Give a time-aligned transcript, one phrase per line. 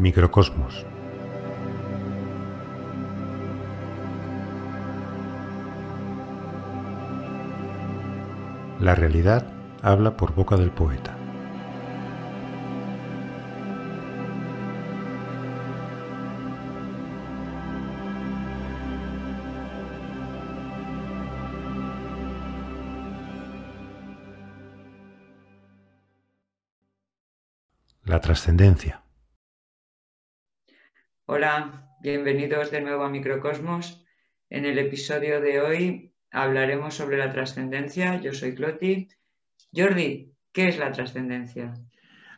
[0.00, 0.86] Microcosmos.
[8.80, 9.46] La realidad
[9.82, 11.18] habla por boca del poeta.
[28.06, 29.02] La trascendencia.
[31.32, 34.04] Hola, bienvenidos de nuevo a Microcosmos.
[34.48, 38.20] En el episodio de hoy hablaremos sobre la trascendencia.
[38.20, 39.06] Yo soy Cloti.
[39.72, 41.72] Jordi, ¿qué es la trascendencia?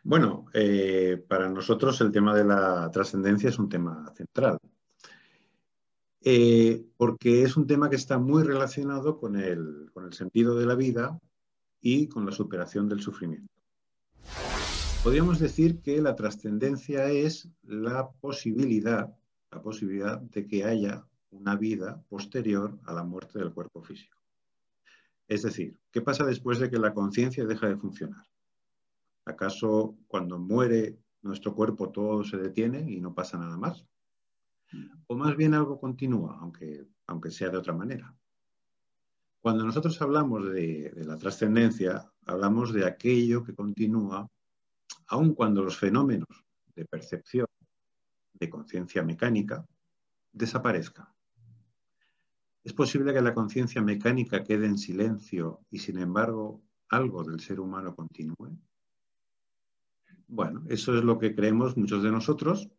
[0.02, 4.58] Bueno, eh, para nosotros el tema de la trascendencia es un tema central,
[6.20, 10.66] eh, porque es un tema que está muy relacionado con el, con el sentido de
[10.66, 11.18] la vida
[11.80, 13.51] y con la superación del sufrimiento.
[15.02, 19.12] Podríamos decir que la trascendencia es la posibilidad,
[19.50, 24.16] la posibilidad de que haya una vida posterior a la muerte del cuerpo físico.
[25.26, 28.24] Es decir, ¿qué pasa después de que la conciencia deja de funcionar?
[29.24, 33.84] ¿Acaso cuando muere nuestro cuerpo todo se detiene y no pasa nada más?
[35.08, 38.14] ¿O más bien algo continúa, aunque, aunque sea de otra manera?
[39.40, 44.30] Cuando nosotros hablamos de, de la trascendencia, hablamos de aquello que continúa
[45.08, 47.46] aun cuando los fenómenos de percepción,
[48.32, 49.64] de conciencia mecánica,
[50.32, 51.06] desaparezcan.
[52.64, 57.60] Es posible que la conciencia mecánica quede en silencio y sin embargo algo del ser
[57.60, 58.56] humano continúe.
[60.28, 62.70] Bueno, eso es lo que creemos muchos de nosotros,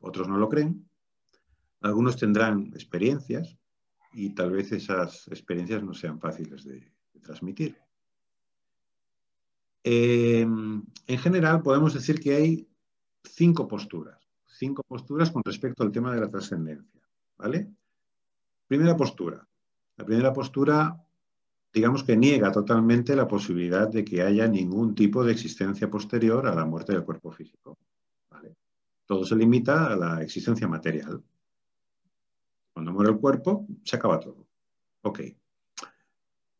[0.00, 0.88] otros no lo creen.
[1.80, 3.58] Algunos tendrán experiencias
[4.12, 7.76] y tal vez esas experiencias no sean fáciles de, de transmitir.
[9.84, 12.68] Eh, en general, podemos decir que hay
[13.24, 17.02] cinco posturas, cinco posturas con respecto al tema de la trascendencia.
[17.36, 17.68] ¿vale?
[18.66, 19.46] Primera postura.
[19.96, 20.96] La primera postura,
[21.72, 26.54] digamos que niega totalmente la posibilidad de que haya ningún tipo de existencia posterior a
[26.54, 27.78] la muerte del cuerpo físico.
[28.30, 28.56] ¿vale?
[29.06, 31.22] Todo se limita a la existencia material.
[32.72, 34.46] Cuando muere el cuerpo, se acaba todo.
[35.02, 35.20] Ok.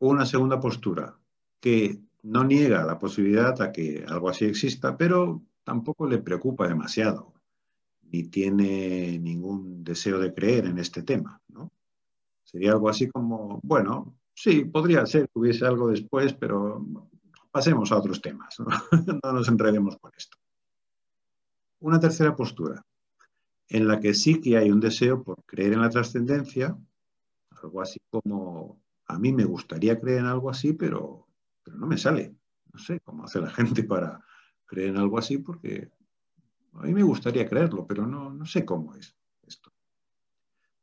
[0.01, 1.17] Una segunda postura,
[1.61, 7.33] que no niega la posibilidad a que algo así exista, pero tampoco le preocupa demasiado,
[8.11, 11.41] ni tiene ningún deseo de creer en este tema.
[12.45, 16.85] Sería algo así como, bueno, sí, podría ser que hubiese algo después, pero
[17.51, 18.67] pasemos a otros temas, no,
[19.23, 20.37] no nos enredemos con esto.
[21.81, 22.85] Una tercera postura,
[23.69, 26.77] en la que sí que hay un deseo por creer en la trascendencia,
[27.63, 31.27] algo así como, a mí me gustaría creer en algo así, pero
[31.63, 32.35] pero no me sale.
[32.73, 34.25] No sé cómo hace la gente para
[34.67, 35.91] creer en algo así, porque
[36.75, 39.15] a mí me gustaría creerlo, pero no, no sé cómo es
[39.47, 39.73] esto.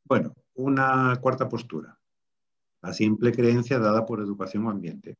[0.04, 1.98] Bueno, una cuarta postura.
[2.82, 5.16] La simple creencia dada por educación o ambiente.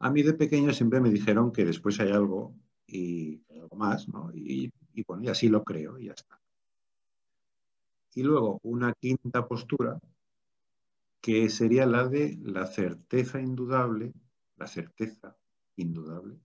[0.00, 2.54] A mí de pequeño siempre me dijeron que después hay algo
[2.86, 4.30] y algo más, ¿no?
[4.34, 6.40] Y, y bueno, y así lo creo y ya está.
[8.14, 9.98] Y luego una quinta postura,
[11.20, 14.12] que sería la de la certeza indudable
[14.58, 15.36] la certeza
[15.76, 16.38] indudable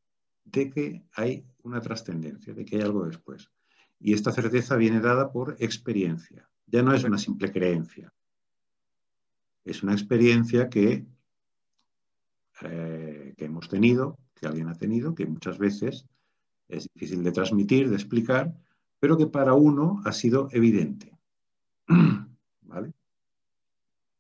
[0.46, 3.50] de que hay una trascendencia, de que hay algo después.
[4.00, 6.50] Y esta certeza viene dada por experiencia.
[6.68, 8.14] Ya no es una simple creencia.
[9.64, 11.06] Es una experiencia que,
[12.62, 16.06] eh, que hemos tenido, que alguien ha tenido, que muchas veces
[16.68, 18.54] es difícil de transmitir, de explicar,
[19.00, 21.18] pero que para uno ha sido evidente.
[22.62, 22.94] ¿Vale?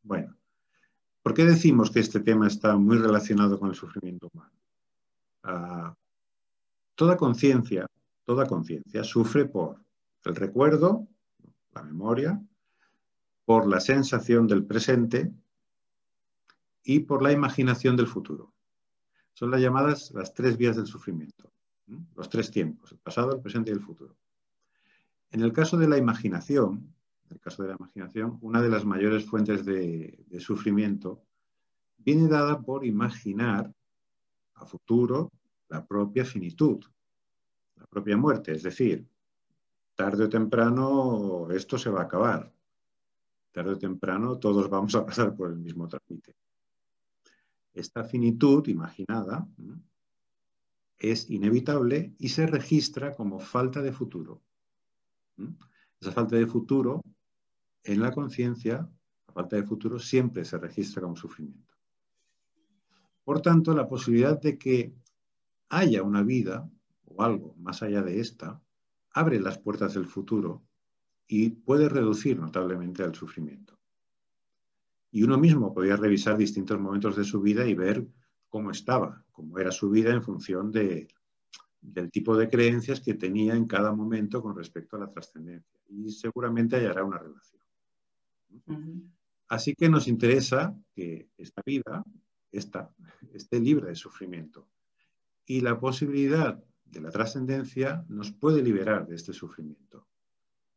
[0.01, 0.32] Bueno,
[1.23, 4.51] ¿Por qué decimos que este tema está muy relacionado con el sufrimiento humano?
[5.45, 5.93] Uh,
[6.95, 7.87] toda conciencia,
[8.25, 9.77] toda conciencia sufre por
[10.25, 11.07] el recuerdo,
[11.73, 12.41] la memoria,
[13.45, 15.31] por la sensación del presente
[16.83, 18.53] y por la imaginación del futuro.
[19.33, 21.51] Son las llamadas las tres vías del sufrimiento,
[22.15, 24.15] los tres tiempos, el pasado, el presente y el futuro.
[25.31, 26.93] En el caso de la imaginación,
[27.33, 31.23] el caso de la imaginación, una de las mayores fuentes de, de sufrimiento
[31.97, 33.73] viene dada por imaginar
[34.55, 35.31] a futuro
[35.69, 36.83] la propia finitud,
[37.75, 39.07] la propia muerte, es decir,
[39.95, 42.51] tarde o temprano esto se va a acabar,
[43.51, 46.35] tarde o temprano todos vamos a pasar por el mismo trámite.
[47.73, 49.47] Esta finitud imaginada
[50.97, 54.41] es inevitable y se registra como falta de futuro.
[55.99, 57.01] Esa falta de futuro
[57.83, 58.89] en la conciencia,
[59.27, 61.73] la falta de futuro siempre se registra como sufrimiento.
[63.23, 64.93] Por tanto, la posibilidad de que
[65.69, 66.69] haya una vida
[67.05, 68.61] o algo más allá de esta,
[69.13, 70.63] abre las puertas del futuro
[71.27, 73.79] y puede reducir notablemente el sufrimiento.
[75.11, 78.07] Y uno mismo podía revisar distintos momentos de su vida y ver
[78.49, 81.07] cómo estaba, cómo era su vida en función de,
[81.81, 85.79] del tipo de creencias que tenía en cada momento con respecto a la trascendencia.
[85.89, 87.62] Y seguramente hallará una relación.
[89.47, 92.03] Así que nos interesa que esta vida
[92.51, 94.67] esté libre de sufrimiento.
[95.45, 100.07] Y la posibilidad de la trascendencia nos puede liberar de este sufrimiento.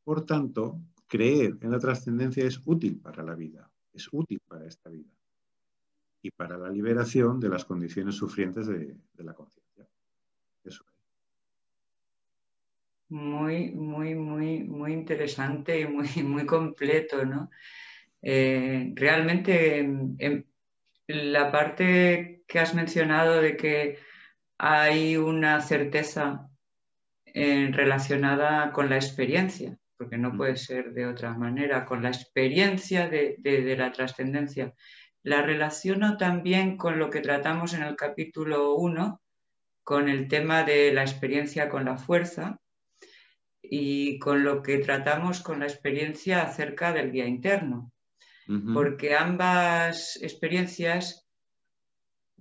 [0.03, 4.91] Por tanto, creer en la trascendencia es útil para la vida, es útil para esta
[4.91, 5.13] vida
[6.23, 9.87] y para la liberación de las condiciones sufrientes de, la conciencia.
[10.65, 10.97] Eso es.
[13.09, 17.51] Muy, muy, muy, muy interesante y muy, muy completo, ¿no?
[18.21, 19.89] Eh, realmente
[21.07, 23.99] la parte que has mencionado de que
[24.59, 26.49] hay una certeza
[27.27, 33.09] eh, relacionada con la experiencia, porque no puede ser de otra manera, con la experiencia
[33.09, 34.75] de, de la trascendencia.
[35.23, 39.21] La relaciono también con lo que tratamos en el capítulo 1,
[39.85, 42.61] con el tema de la experiencia con la fuerza
[43.71, 47.93] y con lo que tratamos con la experiencia acerca del guía interno.
[48.73, 51.27] Porque ambas experiencias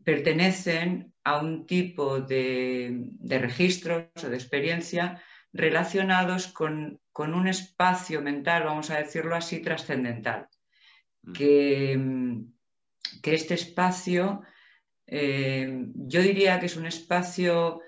[0.04, 5.20] pertenecen a un tipo de, registros o de experiencia
[5.52, 10.48] relacionados con, un espacio mental, vamos a decirlo así, trascendental.
[11.34, 12.00] Que,
[13.24, 14.44] este espacio,
[15.08, 17.82] eh, yo diría que es un espacio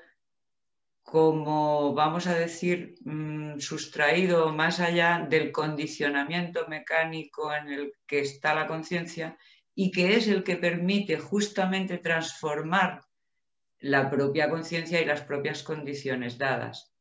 [1.09, 8.53] como, vamos a decir, mm, sustraído más allá del condicionamiento mecánico en el que está
[8.53, 9.37] la conciencia
[9.73, 13.05] y que es el que permite justamente transformar
[13.79, 16.91] la propia conciencia y las propias condiciones dadas.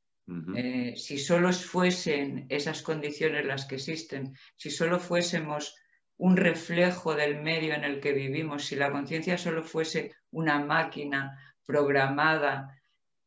[0.55, 5.75] Eh, si solo fuesen esas condiciones las que existen, si solo fuésemos
[6.17, 11.37] un reflejo del medio en el que vivimos, si la conciencia solo fuese una máquina
[11.65, 12.76] programada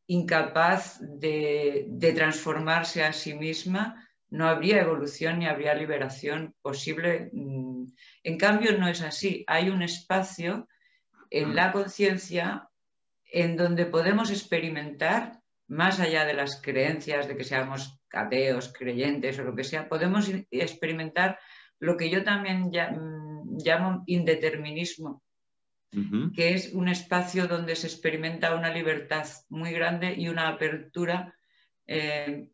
[0.10, 7.30] incapaz de, transformarse a sí misma, no habría evolución ni habría liberación posible.
[7.32, 7.86] Mm,
[8.24, 9.44] en cambio, no es así.
[9.48, 10.68] Hay un espacio
[11.30, 12.68] en la conciencia
[13.32, 19.44] en donde podemos experimentar, más allá de las creencias de que seamos ateos, creyentes o
[19.44, 21.38] lo que sea, podemos experimentar
[21.78, 25.22] lo que yo también mm, llamo indeterminismo,
[26.36, 31.36] que es un espacio donde se experimenta una libertad muy grande y una apertura
[31.88, 32.48] eh,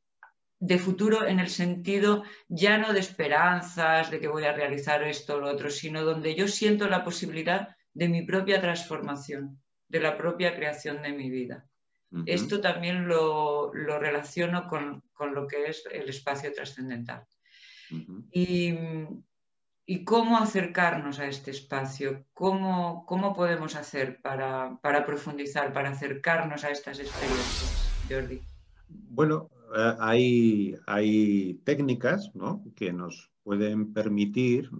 [0.59, 5.35] de futuro en el sentido ya no de esperanzas, de que voy a realizar esto
[5.35, 10.17] o lo otro, sino donde yo siento la posibilidad de mi propia transformación, de la
[10.17, 11.65] propia creación de mi vida.
[12.25, 15.03] Esto también lo, relaciono con,
[15.33, 17.25] lo que es el espacio trascendental.
[18.31, 18.73] Y
[19.87, 26.71] y cómo acercarnos a este espacio, cómo, cómo podemos hacer para, profundizar, para acercarnos a
[26.71, 28.41] estas experiencias, Jordi.
[28.89, 32.31] Bueno, eh, hay, hay técnicas
[32.75, 34.71] que nos pueden permitir,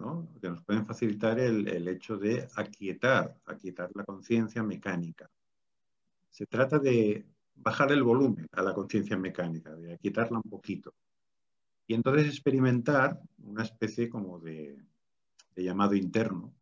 [0.41, 5.29] que nos pueden facilitar el, el hecho de aquietar, aquietar la conciencia mecánica.
[6.31, 10.95] Se trata de bajar el volumen a la conciencia mecánica, de aquietarla un poquito.
[11.87, 14.75] Y entonces experimentar una especie como de,
[15.55, 16.53] de llamado interno,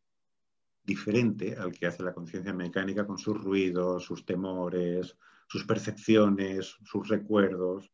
[0.84, 7.08] diferente al que hace la conciencia mecánica con sus ruidos, sus temores, sus percepciones, sus
[7.08, 7.92] recuerdos.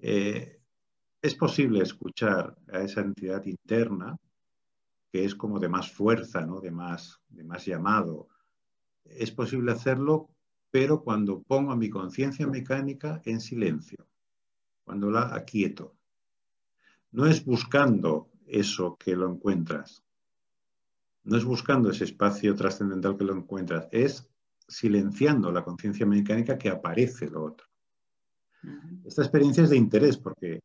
[0.00, 0.60] Eh,
[1.20, 4.16] es posible escuchar a esa entidad interna,
[5.10, 6.60] que es como de más fuerza, ¿no?
[6.60, 8.28] de, más, de más llamado.
[9.04, 10.28] Es posible hacerlo,
[10.70, 14.06] pero cuando pongo a mi conciencia mecánica en silencio,
[14.84, 15.96] cuando la aquieto.
[17.10, 20.04] No es buscando eso que lo encuentras,
[21.26, 24.28] no es buscando ese espacio trascendental que lo encuentras, es
[24.68, 27.66] silenciando la conciencia mecánica que aparece lo otro.
[29.04, 30.60] Esta experiencia es de interés porque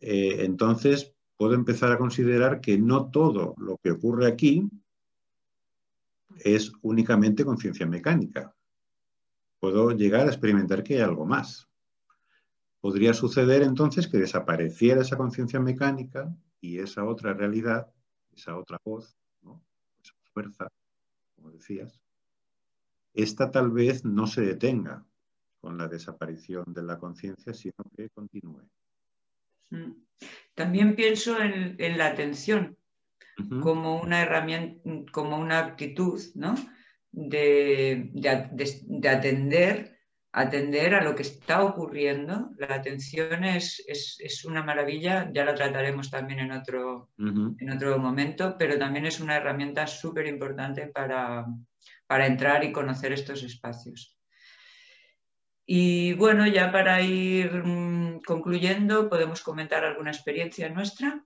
[0.00, 4.68] eh, entonces puedo empezar a considerar que no todo lo que ocurre aquí
[6.38, 8.54] es únicamente conciencia mecánica.
[9.58, 11.68] Puedo llegar a experimentar que hay algo más.
[12.80, 17.90] Podría suceder entonces que desapareciera esa conciencia mecánica y esa otra realidad,
[18.34, 19.16] esa otra voz,
[20.32, 20.68] fuerza,
[21.36, 22.00] como decías,
[23.14, 25.04] esta tal vez no se detenga
[25.60, 28.62] con la desaparición de la conciencia, sino que continúe.
[30.54, 32.76] También pienso en, la atención
[33.62, 36.54] como una herramienta, como una actitud ¿no?
[37.12, 38.10] de,
[39.08, 39.91] atender
[40.32, 42.50] atender a lo que está ocurriendo.
[42.56, 48.56] La atención es, es, una maravilla, ya la trataremos también en otro, en otro momento,
[48.58, 51.46] pero también es una herramienta súper importante para,
[52.06, 54.18] para entrar y conocer estos espacios.
[55.66, 61.24] Y bueno, ya para ir mm, concluyendo, podemos comentar alguna experiencia nuestra.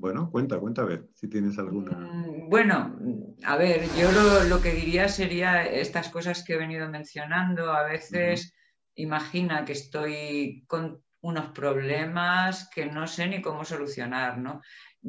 [0.00, 1.92] Bueno, cuenta, cuenta a ver si tienes alguna.
[1.92, 2.98] Mm, bueno,
[3.44, 7.70] a ver, yo lo, que diría sería estas cosas que he venido mencionando.
[7.70, 8.54] A veces
[8.94, 14.62] imagina que estoy con unos problemas que no sé ni cómo solucionar, ¿no?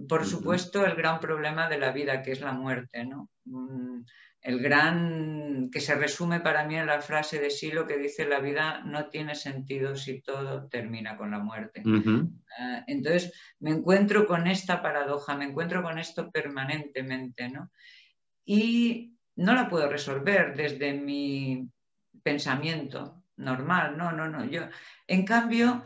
[0.09, 3.29] Por supuesto, el gran problema de la vida, que es la muerte, ¿no?
[4.41, 8.25] Mm, el gran, que se resume para mí en la frase de Silo que dice
[8.25, 11.83] la vida no tiene sentido si todo termina con la muerte.
[12.57, 17.71] Ah, entonces me encuentro con esta paradoja, me encuentro con esto permanentemente, ¿no?
[18.45, 21.69] Y no la puedo resolver desde mi
[22.23, 24.45] pensamiento normal, no, no, no.
[24.45, 24.63] Yo,
[25.07, 25.83] en cambio,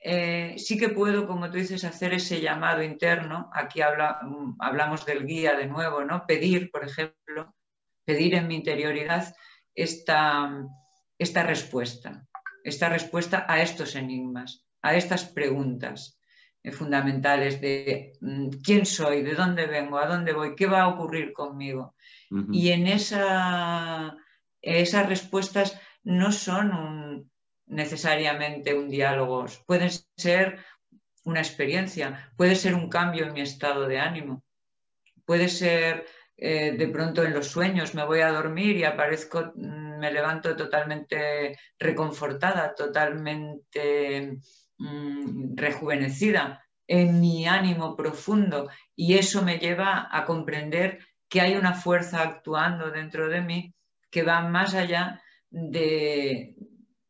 [0.00, 3.50] eh, sí que puedo, como tú dices, hacer ese llamado interno.
[3.52, 4.20] Aquí habla,
[4.58, 6.26] hablamos del guía de nuevo, ¿no?
[6.26, 7.54] Pedir, por ejemplo,
[8.04, 9.34] pedir en mi interioridad
[9.74, 10.66] esta,
[11.18, 12.26] esta respuesta,
[12.62, 16.18] esta respuesta a estos enigmas, a estas preguntas
[16.62, 20.88] eh, fundamentales de mm, quién soy, de dónde vengo, a dónde voy, qué va a
[20.88, 21.94] ocurrir conmigo.
[22.50, 24.16] Y en esa,
[24.60, 27.30] esas respuestas no son
[27.66, 30.58] necesariamente un diálogo, pueden ser
[31.24, 34.42] una experiencia, puede ser un cambio en mi estado de ánimo,
[35.24, 36.06] puede ser
[36.36, 40.56] eh, de pronto en los sueños me voy a dormir y aparezco, mm, me levanto
[40.56, 44.38] totalmente reconfortada, totalmente
[44.78, 50.98] mm, rejuvenecida en mi ánimo profundo y eso me lleva a comprender
[51.28, 53.74] que hay una fuerza actuando dentro de mí
[54.10, 56.54] que va más allá de,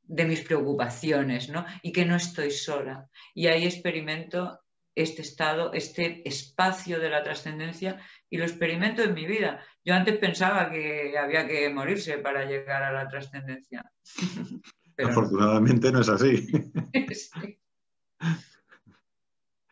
[0.02, 1.64] de mis preocupaciones ¿no?
[1.83, 3.09] y que no estoy sola.
[3.35, 4.61] Y ahí experimento
[4.94, 9.60] este estado, este espacio de la trascendencia y lo experimento en mi vida.
[9.84, 13.90] Yo antes pensaba que había que morirse para llegar a la trascendencia.
[14.98, 16.00] Afortunadamente no.
[16.00, 16.46] es así.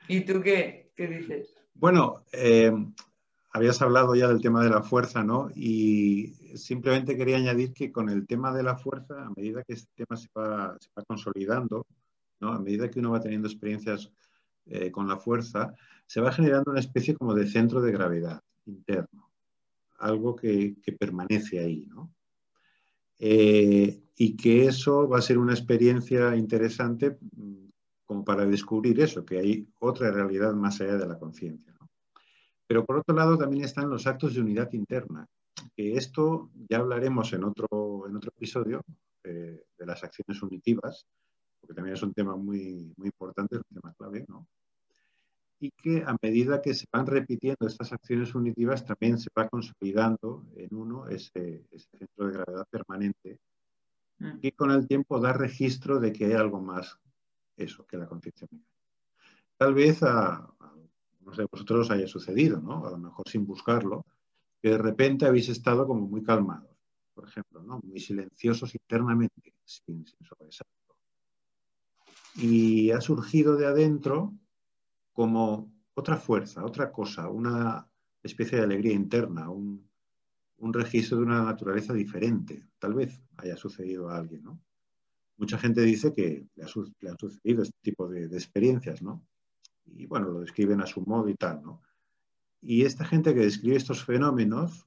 [0.09, 1.55] ¿Y tú qué, qué dices?
[1.75, 2.73] Bueno, eh,
[3.53, 5.51] habías hablado ya del tema de la fuerza, ¿no?
[5.55, 9.91] Y simplemente quería añadir que con el tema de la fuerza, a medida que este
[9.95, 11.87] tema se va, se va consolidando,
[12.41, 12.53] ¿no?
[12.53, 14.11] a medida que uno va teniendo experiencias
[14.67, 15.75] eh, con la fuerza,
[16.07, 19.31] se va generando una especie como de centro de gravedad interno,
[19.99, 22.13] algo que, permanece ahí, ¿no?
[23.19, 27.69] Eh, y que eso va a ser una experiencia interesante mm,
[28.05, 31.75] como para descubrir eso, que hay otra realidad más allá de la conciencia.
[32.67, 35.27] Pero por otro lado también están los actos de unidad interna,
[35.75, 38.83] que esto ya hablaremos en otro, en otro episodio
[39.25, 41.07] eh, de las acciones unitivas,
[41.63, 44.47] porque también es un tema muy, muy importante, es un tema clave, ¿no?
[45.61, 50.45] Y que a medida que se van repitiendo estas acciones unitivas, también se va consolidando
[50.57, 53.39] en uno ese, centro de gravedad permanente,
[54.19, 54.41] mm.
[54.41, 56.99] que con el tiempo da registro de que hay algo más,
[57.57, 58.73] eso, que la conciencia mecánica.
[59.57, 60.53] Tal vez a,
[61.21, 62.85] no sé, vosotros os haya sucedido, ¿no?
[62.85, 64.05] A lo mejor sin buscarlo,
[64.61, 66.77] que de repente habéis estado como muy calmados,
[67.15, 67.79] por ejemplo, ¿no?
[67.85, 70.27] Muy silenciosos internamente, sin, sin
[72.37, 74.35] y ha surgido de adentro
[75.13, 77.87] como otra fuerza, otra cosa, una
[78.23, 79.91] especie de alegría interna, un,
[80.73, 82.65] registro de una naturaleza diferente.
[82.79, 84.61] Tal vez haya sucedido a alguien, ¿no?
[85.37, 86.67] Mucha gente dice que le, ha,
[87.11, 89.27] han sucedido este tipo de, experiencias, ¿no?
[89.85, 91.83] Y bueno, lo describen a su modo y tal, ¿no?
[92.61, 94.85] Y esta gente que describe estos fenómenos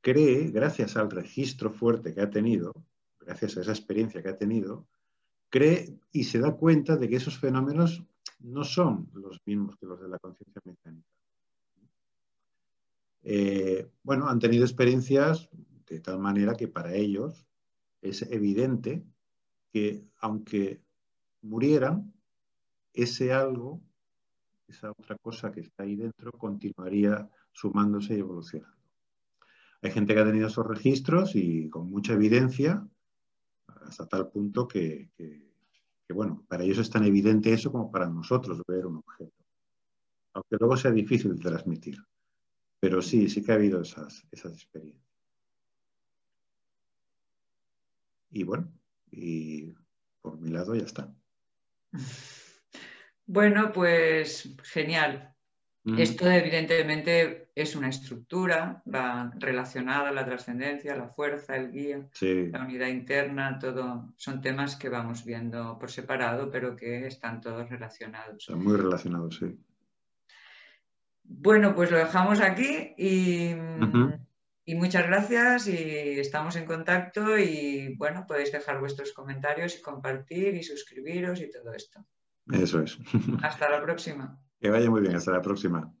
[0.00, 2.72] cree, gracias al registro fuerte que ha tenido,
[3.20, 4.86] gracias a esa experiencia que ha tenido,
[5.50, 8.02] cree y se da cuenta de que esos fenómenos
[8.38, 11.08] no son los mismos que los de la conciencia mecánica.
[13.22, 15.50] Eh, bueno, han tenido experiencias
[15.86, 17.46] de tal manera que para ellos
[18.00, 19.04] es evidente
[19.72, 20.80] que aunque
[21.42, 22.12] murieran,
[22.92, 23.80] ese algo,
[24.68, 28.76] esa otra cosa que está ahí dentro, continuaría sumándose y evolucionando.
[29.82, 32.86] Hay gente que ha tenido esos registros y con mucha evidencia
[33.82, 35.10] hasta tal punto que,
[36.08, 39.44] bueno, para ellos es tan evidente eso como para nosotros ver un objeto.
[40.34, 41.96] Aunque luego sea difícil de transmitir.
[42.78, 45.04] Pero sí, sí que ha habido esas, esas experiencias.
[48.30, 48.72] Y bueno,
[49.10, 49.74] y
[50.22, 51.12] por mi lado ya está.
[53.32, 55.36] Bueno, pues genial.
[55.98, 62.64] Esto evidentemente es una estructura, va relacionada a la trascendencia, la fuerza, el guía, la
[62.64, 68.44] unidad interna, todo son temas que vamos viendo por separado, pero que están todos relacionados.
[68.44, 69.58] Son muy relacionados, sí.
[71.22, 73.54] Bueno, pues lo dejamos aquí y,
[74.64, 80.54] y, muchas gracias y estamos en contacto y bueno, podéis dejar vuestros comentarios y compartir
[80.54, 82.04] y suscribiros y todo esto.
[82.52, 82.98] Eso es.
[83.42, 84.40] Hasta la próxima.
[84.60, 85.92] Que vaya muy bien, hasta la próxima.